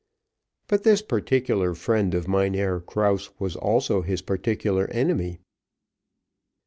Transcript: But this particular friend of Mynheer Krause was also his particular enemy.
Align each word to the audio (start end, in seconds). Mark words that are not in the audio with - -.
But 0.67 0.81
this 0.81 1.03
particular 1.03 1.75
friend 1.75 2.15
of 2.15 2.27
Mynheer 2.27 2.79
Krause 2.79 3.29
was 3.39 3.55
also 3.55 4.01
his 4.01 4.23
particular 4.23 4.87
enemy. 4.89 5.37